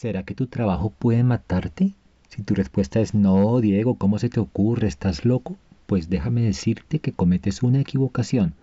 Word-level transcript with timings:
¿Será 0.00 0.22
que 0.22 0.34
tu 0.34 0.46
trabajo 0.46 0.88
puede 0.88 1.22
matarte? 1.24 1.92
Si 2.30 2.42
tu 2.42 2.54
respuesta 2.54 3.00
es 3.00 3.12
no, 3.12 3.60
Diego, 3.60 3.96
¿cómo 3.96 4.18
se 4.18 4.30
te 4.30 4.40
ocurre? 4.40 4.88
¿Estás 4.88 5.26
loco? 5.26 5.58
Pues 5.84 6.08
déjame 6.08 6.40
decirte 6.40 7.00
que 7.00 7.12
cometes 7.12 7.62
una 7.62 7.80
equivocación, 7.80 8.54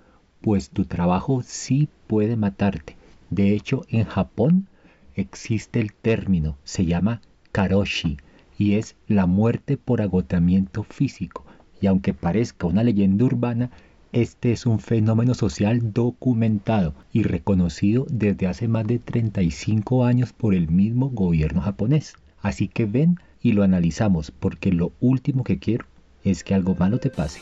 pues 0.42 0.72
tu 0.72 0.86
trabajo 0.86 1.44
sí 1.44 1.90
puede 2.08 2.38
matarte. 2.38 2.96
De 3.30 3.54
hecho, 3.54 3.84
en 3.90 4.06
Japón 4.06 4.66
existe 5.14 5.80
el 5.80 5.94
término, 5.94 6.58
se 6.64 6.86
llama 6.86 7.22
karoshi, 7.52 8.18
y 8.58 8.74
es 8.74 8.96
la 9.08 9.28
muerte 9.28 9.78
por 9.78 10.02
agotamiento 10.02 10.82
físico. 10.82 11.46
Y 11.80 11.86
aunque 11.86 12.16
parezca 12.16 12.66
una 12.66 12.82
leyenda 12.82 13.26
urbana, 13.26 13.70
este 14.12 14.52
es 14.52 14.66
un 14.66 14.80
fenómeno 14.80 15.34
social 15.34 15.94
documentado 15.94 16.94
y 17.12 17.24
reconocido 17.24 18.06
desde 18.10 18.48
hace 18.48 18.68
más 18.68 18.86
de 18.88 19.00
35 19.00 20.06
años 20.06 20.34
por 20.34 20.54
el 20.54 20.70
mismo 20.70 21.10
gobierno 21.10 21.62
japonés. 21.62 22.16
Así 22.42 22.68
que 22.68 22.86
ven 22.86 23.20
y 23.42 23.52
lo 23.52 23.64
analizamos 23.64 24.32
porque 24.32 24.72
lo 24.72 24.92
último 25.00 25.44
que 25.44 25.60
quiero 25.60 25.86
es 26.24 26.44
que 26.44 26.54
algo 26.54 26.76
malo 26.76 27.00
te 27.00 27.10
pase. 27.10 27.42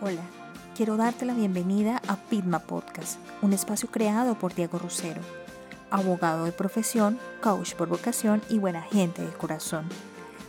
Hola, 0.00 0.22
quiero 0.76 0.96
darte 0.96 1.24
la 1.24 1.34
bienvenida 1.34 2.02
a 2.06 2.16
Pitma 2.16 2.60
Podcast, 2.60 3.18
un 3.42 3.52
espacio 3.52 3.90
creado 3.90 4.38
por 4.38 4.54
Diego 4.54 4.78
Rosero, 4.78 5.22
abogado 5.90 6.44
de 6.44 6.52
profesión, 6.52 7.18
coach 7.42 7.74
por 7.74 7.88
vocación 7.88 8.42
y 8.50 8.58
buena 8.58 8.82
gente 8.82 9.22
de 9.22 9.32
corazón 9.32 9.86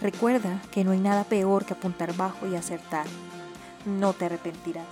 Recuerda 0.00 0.60
que 0.72 0.84
no 0.84 0.90
hay 0.90 1.00
nada 1.00 1.24
peor 1.24 1.64
que 1.64 1.74
apuntar 1.74 2.16
bajo 2.16 2.46
y 2.46 2.56
acertar. 2.56 3.06
No 3.86 4.12
te 4.12 4.26
arrepentirás. 4.26 4.86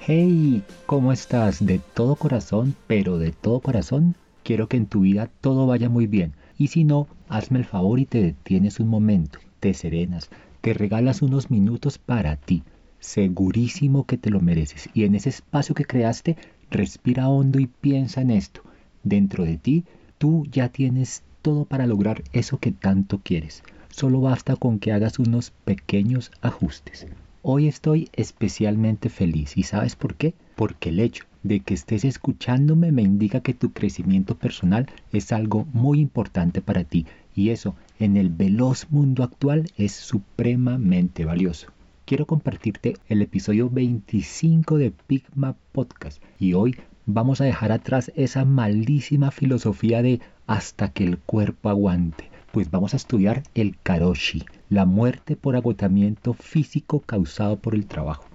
Hey, 0.00 0.62
¿cómo 0.86 1.12
estás? 1.12 1.64
De 1.64 1.80
todo 1.94 2.14
corazón, 2.14 2.76
pero 2.86 3.18
de 3.18 3.32
todo 3.32 3.60
corazón, 3.60 4.14
quiero 4.44 4.68
que 4.68 4.76
en 4.76 4.86
tu 4.86 5.00
vida 5.00 5.28
todo 5.40 5.66
vaya 5.66 5.88
muy 5.88 6.06
bien. 6.06 6.34
Y 6.58 6.68
si 6.68 6.84
no, 6.84 7.08
hazme 7.28 7.58
el 7.58 7.64
favor 7.64 7.98
y 7.98 8.06
te 8.06 8.22
detienes 8.22 8.78
un 8.78 8.88
momento, 8.88 9.40
te 9.58 9.74
serenas, 9.74 10.30
te 10.60 10.74
regalas 10.74 11.22
unos 11.22 11.50
minutos 11.50 11.98
para 11.98 12.36
ti. 12.36 12.62
Segurísimo 13.00 14.04
que 14.04 14.16
te 14.16 14.30
lo 14.30 14.40
mereces. 14.40 14.88
Y 14.94 15.04
en 15.04 15.16
ese 15.16 15.30
espacio 15.30 15.74
que 15.74 15.84
creaste, 15.84 16.36
respira 16.70 17.28
hondo 17.28 17.58
y 17.58 17.66
piensa 17.66 18.20
en 18.20 18.30
esto. 18.30 18.62
Dentro 19.02 19.44
de 19.44 19.58
ti 19.58 19.84
Tú 20.18 20.46
ya 20.50 20.70
tienes 20.70 21.22
todo 21.42 21.66
para 21.66 21.86
lograr 21.86 22.24
eso 22.32 22.58
que 22.58 22.72
tanto 22.72 23.20
quieres. 23.22 23.62
Solo 23.90 24.22
basta 24.22 24.56
con 24.56 24.78
que 24.78 24.92
hagas 24.92 25.18
unos 25.18 25.50
pequeños 25.64 26.32
ajustes. 26.40 27.06
Hoy 27.42 27.68
estoy 27.68 28.08
especialmente 28.14 29.10
feliz 29.10 29.56
y 29.56 29.62
¿sabes 29.62 29.94
por 29.94 30.14
qué? 30.14 30.32
Porque 30.56 30.88
el 30.88 31.00
hecho 31.00 31.24
de 31.42 31.60
que 31.60 31.74
estés 31.74 32.04
escuchándome 32.04 32.92
me 32.92 33.02
indica 33.02 33.40
que 33.40 33.52
tu 33.52 33.72
crecimiento 33.72 34.36
personal 34.36 34.88
es 35.12 35.32
algo 35.32 35.66
muy 35.72 36.00
importante 36.00 36.62
para 36.62 36.84
ti 36.84 37.06
y 37.34 37.50
eso 37.50 37.76
en 37.98 38.16
el 38.16 38.30
veloz 38.30 38.86
mundo 38.90 39.22
actual 39.22 39.70
es 39.76 39.92
supremamente 39.92 41.26
valioso. 41.26 41.68
Quiero 42.06 42.26
compartirte 42.26 42.96
el 43.08 43.20
episodio 43.20 43.68
25 43.68 44.78
de 44.78 44.92
Pigma 44.92 45.56
Podcast 45.72 46.22
y 46.40 46.54
hoy 46.54 46.74
vamos 47.06 47.40
a 47.40 47.44
dejar 47.44 47.70
atrás 47.70 48.10
esa 48.16 48.44
malísima 48.44 49.30
filosofía 49.30 50.02
de 50.02 50.20
hasta 50.46 50.90
que 50.90 51.04
el 51.04 51.18
cuerpo 51.18 51.68
aguante, 51.68 52.28
pues 52.52 52.70
vamos 52.70 52.94
a 52.94 52.96
estudiar 52.96 53.44
el 53.54 53.76
karoshi, 53.82 54.44
la 54.68 54.84
muerte 54.84 55.36
por 55.36 55.56
agotamiento 55.56 56.34
físico 56.34 57.00
causado 57.00 57.58
por 57.58 57.74
el 57.74 57.86
trabajo. 57.86 58.26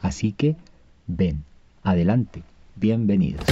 Así 0.00 0.32
que, 0.32 0.56
ven, 1.08 1.44
adelante, 1.82 2.44
bienvenidos. 2.76 3.44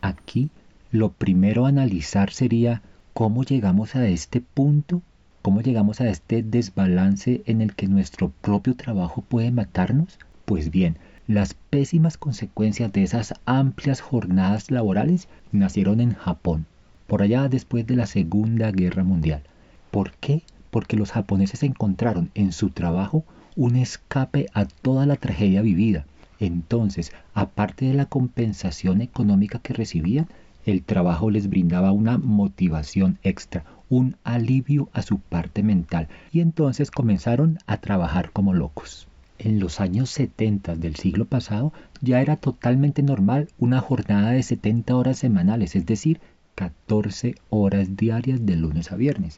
Aquí 0.00 0.50
lo 0.92 1.10
primero 1.10 1.66
a 1.66 1.70
analizar 1.70 2.30
sería 2.30 2.80
cómo 3.12 3.42
llegamos 3.42 3.96
a 3.96 4.06
este 4.06 4.40
punto, 4.40 5.02
cómo 5.42 5.62
llegamos 5.62 6.00
a 6.00 6.08
este 6.08 6.44
desbalance 6.44 7.42
en 7.46 7.60
el 7.60 7.74
que 7.74 7.88
nuestro 7.88 8.30
propio 8.40 8.76
trabajo 8.76 9.22
puede 9.22 9.50
matarnos. 9.50 10.18
Pues 10.44 10.70
bien, 10.70 10.96
las 11.28 11.54
pésimas 11.54 12.18
consecuencias 12.18 12.92
de 12.92 13.02
esas 13.02 13.34
amplias 13.46 14.00
jornadas 14.00 14.70
laborales 14.70 15.26
nacieron 15.50 16.00
en 16.00 16.14
Japón, 16.14 16.66
por 17.08 17.20
allá 17.20 17.48
después 17.48 17.84
de 17.84 17.96
la 17.96 18.06
Segunda 18.06 18.70
Guerra 18.70 19.02
Mundial. 19.02 19.42
¿Por 19.90 20.12
qué? 20.12 20.44
Porque 20.70 20.96
los 20.96 21.10
japoneses 21.10 21.64
encontraron 21.64 22.30
en 22.36 22.52
su 22.52 22.70
trabajo 22.70 23.24
un 23.56 23.74
escape 23.74 24.46
a 24.54 24.66
toda 24.66 25.04
la 25.04 25.16
tragedia 25.16 25.62
vivida. 25.62 26.06
Entonces, 26.38 27.10
aparte 27.34 27.86
de 27.86 27.94
la 27.94 28.06
compensación 28.06 29.00
económica 29.00 29.58
que 29.58 29.74
recibían, 29.74 30.28
el 30.64 30.84
trabajo 30.84 31.30
les 31.30 31.48
brindaba 31.48 31.90
una 31.90 32.18
motivación 32.18 33.18
extra, 33.24 33.64
un 33.88 34.16
alivio 34.22 34.90
a 34.92 35.02
su 35.02 35.18
parte 35.18 35.64
mental, 35.64 36.06
y 36.30 36.38
entonces 36.38 36.92
comenzaron 36.92 37.58
a 37.66 37.78
trabajar 37.78 38.30
como 38.30 38.54
locos 38.54 39.08
en 39.38 39.60
los 39.60 39.80
años 39.80 40.10
70 40.10 40.76
del 40.76 40.96
siglo 40.96 41.24
pasado 41.24 41.72
ya 42.00 42.20
era 42.20 42.36
totalmente 42.36 43.02
normal 43.02 43.48
una 43.58 43.80
jornada 43.80 44.30
de 44.30 44.42
70 44.42 44.96
horas 44.96 45.18
semanales, 45.18 45.76
es 45.76 45.86
decir, 45.86 46.20
14 46.54 47.34
horas 47.50 47.96
diarias 47.96 48.44
de 48.46 48.56
lunes 48.56 48.92
a 48.92 48.96
viernes. 48.96 49.36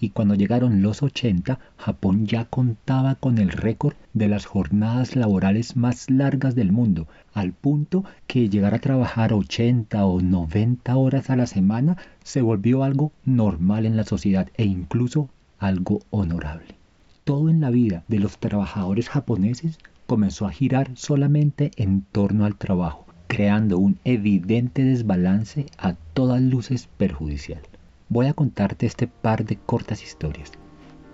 Y 0.00 0.10
cuando 0.10 0.34
llegaron 0.34 0.80
los 0.82 1.02
80, 1.02 1.58
Japón 1.76 2.26
ya 2.26 2.44
contaba 2.44 3.16
con 3.16 3.38
el 3.38 3.50
récord 3.50 3.94
de 4.14 4.28
las 4.28 4.46
jornadas 4.46 5.16
laborales 5.16 5.76
más 5.76 6.08
largas 6.08 6.54
del 6.54 6.70
mundo, 6.70 7.08
al 7.34 7.52
punto 7.52 8.04
que 8.26 8.48
llegar 8.48 8.74
a 8.74 8.80
trabajar 8.80 9.32
80 9.32 10.06
o 10.06 10.20
90 10.20 10.96
horas 10.96 11.30
a 11.30 11.36
la 11.36 11.46
semana 11.46 11.96
se 12.22 12.42
volvió 12.42 12.84
algo 12.84 13.12
normal 13.24 13.86
en 13.86 13.96
la 13.96 14.04
sociedad 14.04 14.48
e 14.54 14.64
incluso 14.64 15.30
algo 15.58 16.00
honorable 16.10 16.77
todo 17.28 17.50
en 17.50 17.60
la 17.60 17.68
vida 17.68 18.04
de 18.08 18.20
los 18.20 18.38
trabajadores 18.38 19.10
japoneses 19.10 19.78
comenzó 20.06 20.46
a 20.46 20.50
girar 20.50 20.92
solamente 20.94 21.72
en 21.76 22.00
torno 22.00 22.46
al 22.46 22.56
trabajo, 22.56 23.04
creando 23.26 23.76
un 23.76 23.98
evidente 24.04 24.82
desbalance 24.82 25.66
a 25.76 25.92
todas 25.92 26.40
luces 26.40 26.88
perjudicial. 26.96 27.60
Voy 28.08 28.28
a 28.28 28.32
contarte 28.32 28.86
este 28.86 29.08
par 29.08 29.44
de 29.44 29.56
cortas 29.56 30.02
historias. 30.02 30.52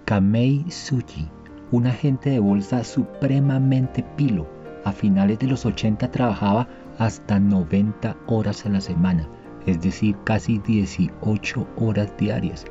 Kamei 0.04 0.62
Tsuji, 0.68 1.28
un 1.72 1.88
agente 1.88 2.30
de 2.30 2.38
bolsa 2.38 2.84
supremamente 2.84 4.04
pilo, 4.16 4.46
a 4.84 4.92
finales 4.92 5.40
de 5.40 5.48
los 5.48 5.66
80 5.66 6.12
trabajaba 6.12 6.68
hasta 6.96 7.40
90 7.40 8.16
horas 8.28 8.64
a 8.64 8.68
la 8.68 8.80
semana, 8.80 9.28
es 9.66 9.82
decir, 9.82 10.14
casi 10.22 10.60
18 10.60 11.66
horas 11.74 12.16
diarias. 12.16 12.66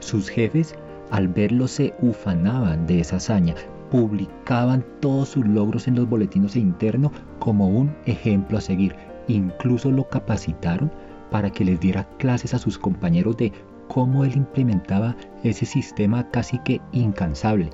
Sus 0.00 0.28
jefes 0.28 0.74
al 1.10 1.28
verlo 1.28 1.68
se 1.68 1.94
ufanaban 2.00 2.86
de 2.86 3.00
esa 3.00 3.16
hazaña, 3.16 3.54
publicaban 3.90 4.84
todos 5.00 5.30
sus 5.30 5.46
logros 5.46 5.88
en 5.88 5.96
los 5.96 6.08
boletines 6.08 6.56
internos 6.56 7.12
como 7.38 7.68
un 7.68 7.94
ejemplo 8.06 8.58
a 8.58 8.60
seguir. 8.60 8.94
Incluso 9.28 9.90
lo 9.90 10.08
capacitaron 10.08 10.90
para 11.30 11.50
que 11.50 11.64
les 11.64 11.80
diera 11.80 12.08
clases 12.18 12.54
a 12.54 12.58
sus 12.58 12.78
compañeros 12.78 13.36
de 13.36 13.52
cómo 13.88 14.24
él 14.24 14.36
implementaba 14.36 15.16
ese 15.42 15.66
sistema 15.66 16.28
casi 16.30 16.58
que 16.60 16.80
incansable. 16.92 17.70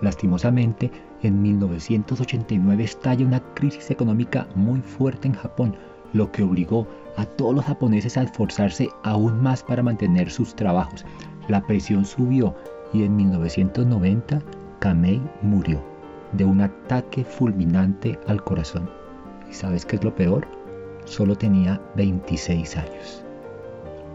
Lastimosamente, 0.00 0.90
en 1.22 1.40
1989 1.40 2.82
estalla 2.82 3.24
una 3.24 3.40
crisis 3.54 3.90
económica 3.90 4.48
muy 4.56 4.80
fuerte 4.80 5.28
en 5.28 5.34
Japón, 5.34 5.76
lo 6.12 6.30
que 6.32 6.42
obligó 6.42 6.86
a 7.16 7.24
todos 7.24 7.54
los 7.54 7.64
japoneses 7.64 8.16
a 8.16 8.22
esforzarse 8.22 8.88
aún 9.04 9.40
más 9.40 9.62
para 9.62 9.82
mantener 9.82 10.30
sus 10.30 10.54
trabajos. 10.56 11.04
La 11.48 11.60
presión 11.62 12.04
subió 12.04 12.54
y 12.92 13.04
en 13.04 13.16
1990 13.16 14.40
Kamei 14.78 15.22
murió 15.42 15.82
de 16.32 16.44
un 16.44 16.60
ataque 16.60 17.24
fulminante 17.24 18.18
al 18.26 18.42
corazón. 18.42 18.88
¿Y 19.50 19.52
sabes 19.52 19.84
qué 19.84 19.96
es 19.96 20.04
lo 20.04 20.14
peor? 20.14 20.46
Solo 21.04 21.36
tenía 21.36 21.80
26 21.96 22.76
años. 22.76 23.24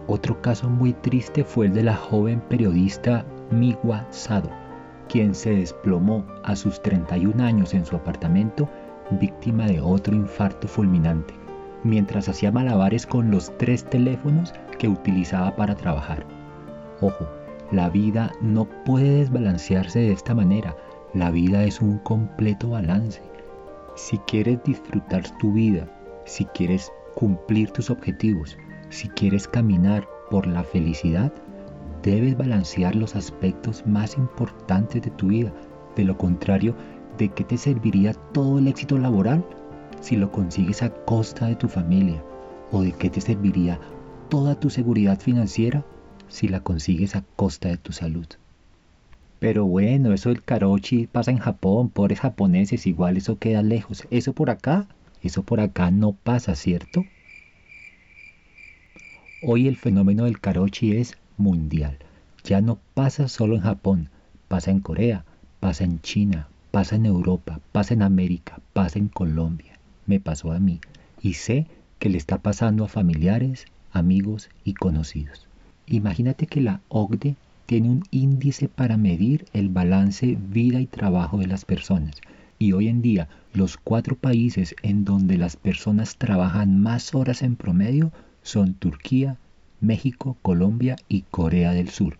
Otro 0.08 0.42
caso 0.42 0.70
muy 0.70 0.94
triste 0.94 1.44
fue 1.44 1.68
el 1.68 1.74
de 1.74 1.84
la 1.84 1.96
joven 1.96 2.42
periodista 2.42 3.26
Miwa 3.52 4.08
Sado, 4.10 4.50
quien 5.10 5.36
se 5.36 5.52
desplomó 5.52 6.26
a 6.44 6.56
sus 6.56 6.82
31 6.82 7.44
años 7.44 7.74
en 7.74 7.86
su 7.86 7.96
apartamento 7.96 8.70
víctima 9.12 9.68
de 9.68 9.80
otro 9.80 10.16
infarto 10.16 10.68
fulminante. 10.68 11.34
mientras 11.84 12.28
hacía 12.28 12.52
malabares 12.52 13.06
con 13.06 13.32
los 13.32 13.56
tres 13.58 13.86
teléfonos 13.86 14.54
que 14.78 14.88
utilizaba 14.88 15.56
para 15.56 15.76
trabajar. 15.76 16.26
Ojo, 17.02 17.28
la 17.72 17.90
vida 17.90 18.32
no 18.42 18.66
puede 18.86 19.20
desbalancearse 19.20 20.00
de 20.00 20.14
esta 20.14 20.34
manera. 20.34 20.76
La 21.14 21.32
vida 21.32 21.66
es 21.66 21.82
un 21.82 21.98
completo 22.00 22.70
balance. 22.70 23.22
Si 23.96 24.18
quieres 24.20 24.64
disfrutar 24.64 25.24
tu 25.40 25.52
vida, 25.52 25.86
si 26.26 26.46
quieres 26.46 26.92
cumplir 27.16 27.72
tus 27.72 27.90
objetivos, 27.90 28.58
si 28.90 29.10
quieres 29.10 29.50
caminar 29.50 30.08
por 30.30 30.48
la 30.48 30.64
felicidad, 30.64 31.34
debes 32.04 32.38
balancear 32.38 32.96
los 32.96 33.18
aspectos 33.18 33.86
más 33.86 34.18
importantes 34.18 35.02
de 35.02 35.12
tu 35.12 35.28
vida. 35.28 35.52
De 35.98 36.06
lo 36.06 36.18
contrario, 36.18 36.74
¿de 37.18 37.28
qué 37.30 37.44
te 37.44 37.58
serviría 37.58 38.14
todo 38.32 38.60
el 38.60 38.70
éxito 38.70 38.98
laboral 38.98 39.44
si 40.00 40.16
lo 40.16 40.32
consigues 40.32 40.84
a 40.84 40.90
costa 40.90 41.48
de 41.48 41.56
tu 41.56 41.68
familia? 41.68 42.24
¿O 42.72 42.82
de 42.82 42.94
qué 42.94 43.10
te 43.10 43.20
serviría 43.20 43.78
toda 44.30 44.58
tu 44.58 44.70
seguridad 44.70 45.20
financiera 45.20 45.84
si 46.30 46.48
la 46.48 46.62
consigues 46.62 47.16
a 47.16 47.24
costa 47.36 47.70
de 47.70 47.78
tu 47.78 47.92
salud? 47.94 48.28
Pero 49.40 49.66
bueno, 49.66 50.14
eso 50.14 50.30
del 50.30 50.44
karochi 50.44 51.08
pasa 51.08 51.32
en 51.32 51.38
Japón, 51.38 51.90
pobres 51.90 52.20
japoneses, 52.20 52.88
igual 52.88 53.18
eso 53.18 53.38
queda 53.38 53.62
lejos. 53.62 54.08
Eso 54.10 54.34
por 54.34 54.50
acá, 54.50 54.88
eso 55.22 55.44
por 55.44 55.60
acá 55.60 55.92
no 55.92 56.14
pasa, 56.14 56.56
¿cierto? 56.56 57.06
Hoy 59.44 59.68
el 59.68 59.78
fenómeno 59.78 60.24
del 60.26 60.40
karochi 60.40 60.98
es 60.98 61.16
mundial. 61.38 62.00
Ya 62.44 62.62
no 62.62 62.80
pasa 62.96 63.28
solo 63.28 63.56
en 63.56 63.62
Japón, 63.62 64.10
pasa 64.48 64.72
en 64.72 64.80
Corea, 64.80 65.24
pasa 65.60 65.84
en 65.84 66.02
China, 66.02 66.48
pasa 66.72 66.96
en 66.96 67.06
Europa, 67.06 67.60
pasa 67.72 67.94
en 67.94 68.02
América, 68.02 68.60
pasa 68.74 68.98
en 68.98 69.08
Colombia. 69.08 69.80
Me 70.08 70.20
pasó 70.20 70.52
a 70.52 70.60
mí 70.60 70.80
y 71.22 71.34
sé 71.34 71.68
que 72.00 72.10
le 72.10 72.18
está 72.18 72.40
pasando 72.40 72.86
a 72.86 72.88
familiares, 72.88 73.66
amigos 73.92 74.50
y 74.64 74.74
conocidos. 74.74 75.47
Imagínate 75.90 76.48
que 76.48 76.60
la 76.60 76.82
OCDE 76.90 77.38
tiene 77.66 77.90
un 77.90 78.04
índice 78.12 78.68
para 78.68 78.98
medir 78.98 79.46
el 79.54 79.70
balance 79.70 80.38
vida 80.50 80.82
y 80.82 80.86
trabajo 80.86 81.38
de 81.38 81.48
las 81.48 81.64
personas. 81.64 82.20
Y 82.60 82.74
hoy 82.74 82.90
en 82.90 83.02
día 83.02 83.30
los 83.54 83.78
cuatro 83.78 84.18
países 84.18 84.76
en 84.84 85.06
donde 85.06 85.38
las 85.38 85.56
personas 85.56 86.18
trabajan 86.18 86.82
más 86.82 87.16
horas 87.16 87.42
en 87.42 87.56
promedio 87.56 88.12
son 88.44 88.74
Turquía, 88.74 89.38
México, 89.80 90.36
Colombia 90.42 90.98
y 91.08 91.22
Corea 91.22 91.72
del 91.72 91.88
Sur. 91.88 92.18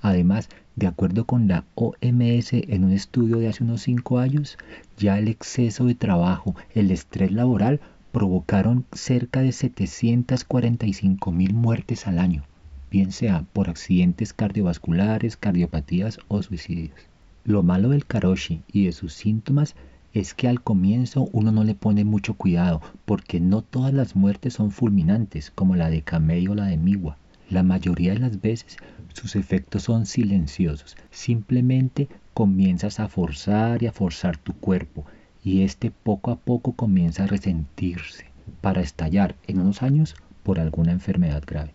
Además, 0.00 0.48
de 0.76 0.86
acuerdo 0.86 1.26
con 1.26 1.46
la 1.46 1.64
OMS 1.74 2.54
en 2.54 2.84
un 2.84 2.92
estudio 2.92 3.36
de 3.36 3.48
hace 3.48 3.64
unos 3.64 3.82
cinco 3.82 4.18
años, 4.18 4.56
ya 4.96 5.18
el 5.18 5.28
exceso 5.28 5.84
de 5.84 5.94
trabajo, 5.94 6.54
el 6.74 6.90
estrés 6.90 7.32
laboral 7.32 7.80
provocaron 8.12 8.86
cerca 8.92 9.42
de 9.42 9.52
745 9.52 11.32
mil 11.32 11.52
muertes 11.52 12.06
al 12.06 12.18
año, 12.18 12.44
bien 12.90 13.12
sea 13.12 13.44
por 13.52 13.70
accidentes 13.70 14.32
cardiovasculares, 14.32 15.36
cardiopatías 15.36 16.18
o 16.28 16.42
suicidios. 16.42 16.98
Lo 17.44 17.62
malo 17.62 17.90
del 17.90 18.04
karoshi 18.04 18.62
y 18.72 18.86
de 18.86 18.92
sus 18.92 19.12
síntomas 19.12 19.76
es 20.12 20.34
que 20.34 20.48
al 20.48 20.60
comienzo 20.60 21.28
uno 21.32 21.52
no 21.52 21.64
le 21.64 21.74
pone 21.74 22.04
mucho 22.04 22.34
cuidado 22.34 22.82
porque 23.04 23.40
no 23.40 23.62
todas 23.62 23.94
las 23.94 24.16
muertes 24.16 24.54
son 24.54 24.72
fulminantes 24.72 25.50
como 25.50 25.76
la 25.76 25.88
de 25.88 26.02
camello 26.02 26.52
o 26.52 26.54
la 26.56 26.66
de 26.66 26.76
migua. 26.76 27.16
La 27.48 27.62
mayoría 27.62 28.12
de 28.12 28.18
las 28.18 28.40
veces 28.40 28.76
sus 29.12 29.36
efectos 29.36 29.84
son 29.84 30.06
silenciosos. 30.06 30.96
Simplemente 31.10 32.08
comienzas 32.34 33.00
a 33.00 33.08
forzar 33.08 33.82
y 33.82 33.86
a 33.86 33.92
forzar 33.92 34.36
tu 34.36 34.52
cuerpo 34.52 35.04
y 35.44 35.62
este 35.62 35.90
poco 35.90 36.30
a 36.30 36.36
poco 36.36 36.72
comienza 36.72 37.24
a 37.24 37.26
resentirse 37.26 38.26
para 38.60 38.80
estallar 38.82 39.36
en 39.46 39.60
unos 39.60 39.82
años 39.82 40.14
por 40.42 40.58
alguna 40.58 40.92
enfermedad 40.92 41.42
grave. 41.46 41.72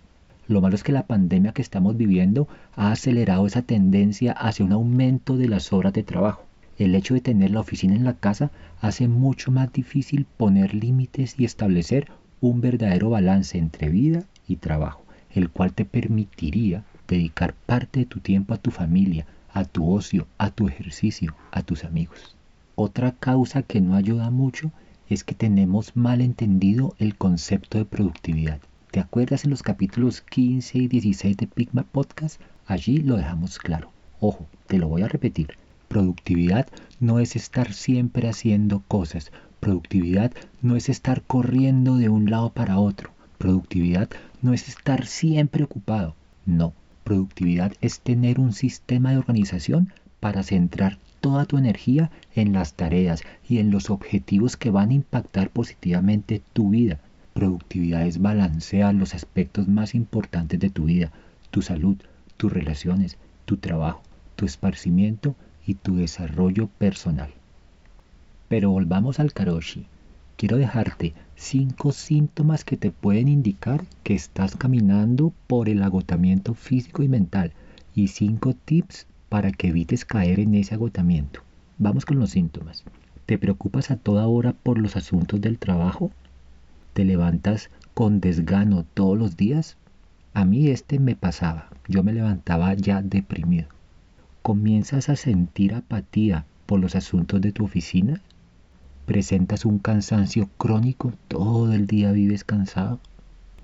Lo 0.47 0.61
malo 0.61 0.75
es 0.75 0.83
que 0.83 0.91
la 0.91 1.07
pandemia 1.07 1.53
que 1.53 1.61
estamos 1.61 1.97
viviendo 1.97 2.47
ha 2.75 2.91
acelerado 2.91 3.47
esa 3.47 3.61
tendencia 3.61 4.31
hacia 4.31 4.65
un 4.65 4.71
aumento 4.71 5.37
de 5.37 5.47
las 5.47 5.73
horas 5.73 5.93
de 5.93 6.03
trabajo 6.03 6.45
el 6.77 6.93
hecho 6.93 7.13
de 7.13 7.21
tener 7.21 7.51
la 7.51 7.61
oficina 7.61 7.95
en 7.95 8.03
la 8.03 8.15
casa 8.15 8.51
hace 8.81 9.07
mucho 9.07 9.51
más 9.51 9.71
difícil 9.71 10.25
poner 10.25 10.73
límites 10.73 11.35
y 11.37 11.45
establecer 11.45 12.09
un 12.41 12.61
verdadero 12.61 13.09
balance 13.09 13.57
entre 13.57 13.89
vida 13.89 14.23
y 14.47 14.57
trabajo, 14.57 15.03
el 15.31 15.49
cual 15.49 15.73
te 15.73 15.85
permitiría 15.85 16.83
dedicar 17.07 17.53
parte 17.53 18.01
de 18.01 18.05
tu 18.05 18.19
tiempo 18.19 18.53
a 18.53 18.57
tu 18.57 18.71
familia, 18.71 19.25
a 19.53 19.63
tu 19.63 19.89
ocio, 19.89 20.27
a 20.37 20.49
tu 20.49 20.67
ejercicio, 20.67 21.33
a 21.51 21.61
tus 21.61 21.85
amigos. 21.85 22.35
Otra 22.75 23.13
causa 23.13 23.61
que 23.61 23.79
no 23.79 23.95
ayuda 23.95 24.29
mucho 24.29 24.71
es 25.07 25.23
que 25.23 25.35
tenemos 25.35 25.95
mal 25.95 26.19
entendido 26.19 26.93
el 26.99 27.15
concepto 27.15 27.77
de 27.77 27.85
productividad. 27.85 28.59
¿Te 28.95 29.01
acuerdas 29.01 29.43
en 29.43 29.49
los 29.49 29.61
capítulos 29.61 30.21
15 30.21 30.77
y 30.77 30.87
16 30.87 31.35
de 31.35 31.47
Pigma 31.47 31.83
Podcast? 31.83 32.39
Allí 32.65 32.99
lo 32.99 33.17
dejamos 33.17 33.59
claro. 33.59 33.91
Ojo, 34.21 34.47
te 34.67 34.77
lo 34.77 34.87
voy 34.87 35.01
a 35.01 35.09
repetir. 35.09 35.57
Productividad 35.89 36.67
no 37.01 37.19
es 37.19 37.35
estar 37.35 37.73
siempre 37.73 38.29
haciendo 38.29 38.83
cosas. 38.87 39.33
Productividad 39.59 40.31
no 40.61 40.77
es 40.77 40.87
estar 40.87 41.23
corriendo 41.23 41.97
de 41.97 42.07
un 42.07 42.29
lado 42.29 42.51
para 42.51 42.79
otro. 42.79 43.09
Productividad 43.37 44.09
no 44.41 44.53
es 44.53 44.69
estar 44.69 45.05
siempre 45.05 45.65
ocupado. 45.65 46.15
No, 46.45 46.71
productividad 47.03 47.73
es 47.81 47.99
tener 47.99 48.39
un 48.39 48.53
sistema 48.53 49.11
de 49.11 49.17
organización 49.17 49.91
para 50.21 50.41
centrar 50.41 50.99
toda 51.19 51.43
tu 51.43 51.57
energía 51.57 52.11
en 52.33 52.53
las 52.53 52.75
tareas 52.75 53.23
y 53.49 53.57
en 53.57 53.71
los 53.71 53.89
objetivos 53.89 54.55
que 54.55 54.69
van 54.69 54.91
a 54.91 54.93
impactar 54.93 55.49
positivamente 55.49 56.41
tu 56.53 56.69
vida. 56.69 57.01
Productividad 57.35 58.07
es 58.07 58.21
balancear 58.21 58.95
los 58.95 59.13
aspectos 59.13 59.67
más 59.67 59.93
importantes 59.93 60.57
de 60.57 60.69
tu 60.69 60.85
vida, 60.85 61.11
tu 61.51 61.61
salud, 61.61 61.97
tus 62.37 62.49
relaciones, 62.49 63.17
tu 63.43 63.57
trabajo, 63.57 64.03
tu 64.37 64.45
esparcimiento 64.45 65.35
y 65.67 65.73
tu 65.73 65.97
desarrollo 65.97 66.67
personal. 66.77 67.31
Pero 68.47 68.69
volvamos 68.69 69.19
al 69.19 69.33
karoshi. 69.33 69.85
Quiero 70.37 70.55
dejarte 70.55 71.13
cinco 71.35 71.91
síntomas 71.91 72.63
que 72.63 72.77
te 72.77 72.91
pueden 72.91 73.27
indicar 73.27 73.83
que 74.03 74.15
estás 74.15 74.55
caminando 74.55 75.33
por 75.47 75.67
el 75.67 75.83
agotamiento 75.83 76.53
físico 76.53 77.03
y 77.03 77.09
mental 77.09 77.51
y 77.93 78.07
cinco 78.07 78.53
tips 78.53 79.07
para 79.27 79.51
que 79.51 79.67
evites 79.67 80.05
caer 80.05 80.39
en 80.39 80.55
ese 80.55 80.75
agotamiento. 80.75 81.41
Vamos 81.79 82.05
con 82.05 82.17
los 82.17 82.29
síntomas. 82.29 82.85
¿Te 83.25 83.37
preocupas 83.37 83.91
a 83.91 83.97
toda 83.97 84.25
hora 84.25 84.53
por 84.53 84.77
los 84.77 84.95
asuntos 84.95 85.41
del 85.41 85.59
trabajo? 85.59 86.11
¿Te 86.95 87.05
levantas 87.05 87.69
con 87.93 88.19
desgano 88.19 88.87
todos 88.95 89.15
los 89.15 89.37
días? 89.37 89.77
A 90.33 90.45
mí 90.45 90.69
este 90.69 90.97
me 90.97 91.15
pasaba. 91.15 91.69
Yo 91.87 92.01
me 92.01 92.11
levantaba 92.11 92.73
ya 92.73 93.03
deprimido 93.03 93.67
comienzas 94.45 95.09
a 95.09 95.15
sentir 95.15 95.73
apatía 95.73 96.45
por 96.67 96.79
los 96.79 96.93
asuntos 96.93 97.41
de 97.41 97.51
tu 97.51 97.63
oficina, 97.65 98.21
presentas 99.07 99.65
un 99.65 99.79
cansancio 99.79 100.51
crónico, 100.59 101.13
todo 101.27 101.73
el 101.73 101.87
día 101.87 102.11
vives 102.11 102.43
cansado, 102.43 102.99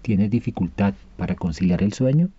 tienes 0.02 0.32
dificultad 0.32 0.96
para 1.18 1.36
conciliar 1.36 1.84
el 1.84 1.94
sueño, 1.94 2.30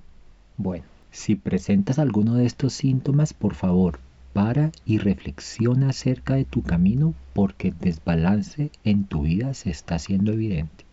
bueno, 0.57 0.85
si 1.13 1.37
presentas 1.37 2.01
alguno 2.01 2.35
de 2.35 2.47
estos 2.47 2.73
síntomas, 2.73 3.33
por 3.33 3.55
favor, 3.55 4.01
para 4.33 4.73
y 4.85 4.99
reflexiona 4.99 5.91
acerca 5.91 6.35
de 6.35 6.45
tu 6.45 6.63
camino 6.63 7.15
porque 7.33 7.69
el 7.69 7.79
desbalance 7.79 8.71
en 8.85 9.05
tu 9.05 9.23
vida 9.23 9.55
se 9.55 9.71
está 9.71 9.97
haciendo 9.97 10.33
evidente. 10.33 10.85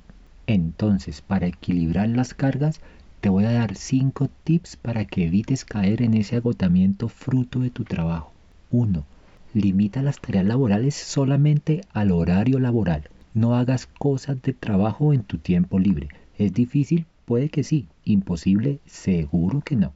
Entonces, 0.48 1.22
para 1.22 1.48
equilibrar 1.48 2.10
las 2.10 2.34
cargas, 2.34 2.82
te 3.22 3.30
voy 3.30 3.46
a 3.46 3.52
dar 3.52 3.76
5 3.76 4.30
tips 4.44 4.78
para 4.78 5.06
que 5.06 5.26
evites 5.26 5.66
caer 5.66 6.02
en 6.02 6.14
ese 6.14 6.38
agotamiento 6.38 7.08
fruto 7.10 7.60
de 7.60 7.70
tu 7.70 7.84
trabajo. 7.84 8.32
1. 8.72 9.06
Limita 9.54 10.02
las 10.02 10.20
tareas 10.20 10.46
laborales 10.46 10.96
solamente 10.96 11.82
al 11.92 12.12
horario 12.12 12.60
laboral. 12.60 13.10
No 13.34 13.56
hagas 13.56 13.88
cosas 13.88 14.42
de 14.42 14.54
trabajo 14.54 15.14
en 15.14 15.24
tu 15.24 15.38
tiempo 15.38 15.80
libre. 15.80 16.10
¿Es 16.38 16.54
difícil? 16.54 17.06
Puede 17.26 17.50
que 17.50 17.64
sí. 17.64 17.88
Imposible, 18.06 18.80
seguro 18.86 19.62
que 19.62 19.76
no. 19.76 19.94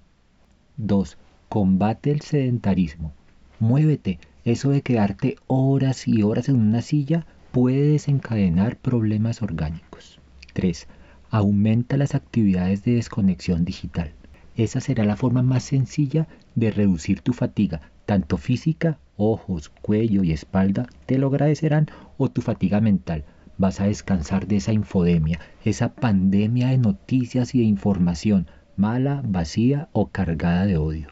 2. 0.77 1.17
Combate 1.49 2.11
el 2.11 2.21
sedentarismo. 2.21 3.11
Muévete. 3.59 4.19
Eso 4.45 4.71
de 4.71 4.81
quedarte 4.81 5.37
horas 5.47 6.07
y 6.07 6.21
horas 6.21 6.49
en 6.49 6.55
una 6.55 6.81
silla 6.81 7.25
puede 7.51 7.93
desencadenar 7.93 8.75
problemas 8.77 9.41
orgánicos. 9.41 10.19
3 10.53 10.87
aumenta 11.33 11.97
las 11.97 12.13
actividades 12.13 12.83
de 12.83 12.93
desconexión 12.93 13.65
digital. 13.65 14.11
Esa 14.55 14.79
será 14.81 15.03
la 15.03 15.15
forma 15.15 15.41
más 15.41 15.63
sencilla 15.63 16.27
de 16.53 16.69
reducir 16.69 17.21
tu 17.21 17.33
fatiga, 17.33 17.81
tanto 18.05 18.37
física, 18.37 18.99
ojos, 19.17 19.69
cuello 19.69 20.23
y 20.23 20.31
espalda, 20.31 20.85
te 21.07 21.17
lo 21.17 21.29
agradecerán, 21.29 21.87
o 22.19 22.29
tu 22.29 22.41
fatiga 22.41 22.81
mental. 22.81 23.25
Vas 23.57 23.79
a 23.79 23.85
descansar 23.85 24.45
de 24.45 24.57
esa 24.57 24.73
infodemia, 24.73 25.39
esa 25.65 25.95
pandemia 25.95 26.67
de 26.67 26.77
noticias 26.77 27.55
y 27.55 27.59
de 27.59 27.65
información, 27.65 28.45
mala, 28.77 29.23
vacía 29.25 29.89
o 29.91 30.09
cargada 30.09 30.67
de 30.67 30.77
odio. 30.77 31.07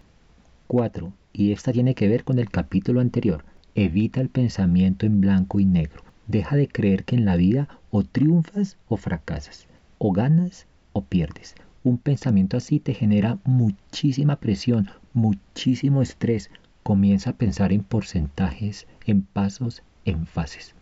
4. 0.67 1.11
Y 1.33 1.51
esta 1.51 1.71
tiene 1.71 1.95
que 1.95 2.07
ver 2.07 2.23
con 2.23 2.39
el 2.39 2.49
capítulo 2.49 2.99
anterior. 3.01 3.45
Evita 3.75 4.19
el 4.21 4.29
pensamiento 4.29 5.05
en 5.05 5.21
blanco 5.21 5.59
y 5.59 5.65
negro. 5.65 6.03
Deja 6.27 6.55
de 6.55 6.67
creer 6.67 7.03
que 7.05 7.15
en 7.15 7.25
la 7.25 7.35
vida 7.35 7.67
O 7.89 8.03
triunfas 8.03 8.77
o 8.87 8.97
fracasas. 8.97 9.67
O 9.97 10.11
ganas 10.11 10.67
o 10.93 11.03
pierdes. 11.03 11.55
Un 11.83 11.97
pensamiento 11.97 12.57
así 12.57 12.79
te 12.79 12.93
genera 12.93 13.39
muchísima 13.43 14.35
presión, 14.35 14.89
muchísimo 15.13 16.01
estrés. 16.01 16.51
Comienza 16.83 17.31
a 17.31 17.37
pensar 17.37 17.73
en 17.73 17.83
porcentajes, 17.83 18.87
en 19.05 19.23
pasos, 19.23 19.83
en 20.05 20.25
fases. 20.25 20.75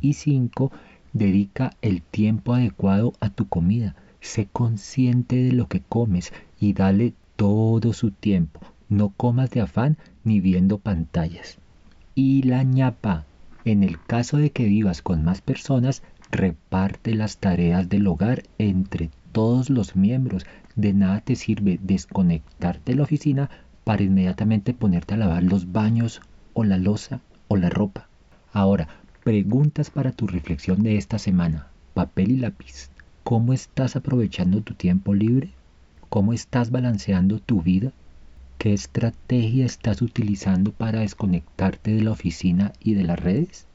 Y 0.00 0.12
5. 0.12 0.70
Dedica 1.12 1.72
el 1.82 2.02
tiempo 2.02 2.54
adecuado 2.54 3.12
a 3.20 3.30
tu 3.30 3.48
comida. 3.48 3.96
Sé 4.20 4.46
consciente 4.52 5.36
de 5.36 5.52
lo 5.52 5.68
que 5.68 5.80
comes 5.80 6.32
y 6.60 6.74
dale 6.74 7.14
todo 7.36 7.92
su 7.92 8.10
tiempo. 8.10 8.60
No 8.88 9.08
comas 9.08 9.50
de 9.50 9.60
afán 9.60 9.96
ni 10.22 10.40
viendo 10.40 10.78
pantallas. 10.78 11.58
Y 12.14 12.42
la 12.42 12.62
ñapa. 12.62 13.24
En 13.64 13.82
el 13.82 14.00
caso 14.00 14.36
de 14.36 14.50
que 14.50 14.64
vivas 14.64 15.02
con 15.02 15.24
más 15.24 15.40
personas, 15.40 16.02
reparte 16.30 17.14
las 17.14 17.38
tareas 17.38 17.88
del 17.88 18.06
hogar 18.06 18.44
entre 18.58 19.10
todos 19.32 19.70
los 19.70 19.96
miembros. 19.96 20.46
De 20.76 20.92
nada 20.92 21.20
te 21.20 21.34
sirve 21.34 21.80
desconectarte 21.82 22.92
de 22.92 22.96
la 22.96 23.02
oficina 23.02 23.50
para 23.82 24.04
inmediatamente 24.04 24.72
ponerte 24.72 25.14
a 25.14 25.16
lavar 25.16 25.42
los 25.42 25.72
baños 25.72 26.20
o 26.54 26.62
la 26.62 26.78
losa 26.78 27.20
o 27.48 27.56
la 27.56 27.70
ropa. 27.70 28.08
Ahora, 28.52 28.88
preguntas 29.24 29.90
para 29.90 30.12
tu 30.12 30.28
reflexión 30.28 30.84
de 30.84 30.96
esta 30.96 31.18
semana. 31.18 31.66
Papel 31.92 32.30
y 32.30 32.36
lápiz. 32.36 32.90
¿Cómo 33.24 33.52
estás 33.52 33.96
aprovechando 33.96 34.60
tu 34.60 34.74
tiempo 34.74 35.12
libre? 35.12 35.50
¿Cómo 36.08 36.32
estás 36.32 36.70
balanceando 36.70 37.40
tu 37.40 37.62
vida? 37.62 37.92
¿Qué 38.58 38.72
estrategia 38.72 39.66
estás 39.66 40.00
utilizando 40.02 40.72
para 40.72 41.00
desconectarte 41.00 41.92
de 41.92 42.02
la 42.02 42.12
oficina 42.12 42.72
y 42.80 42.94
de 42.94 43.04
las 43.04 43.20
redes? 43.20 43.66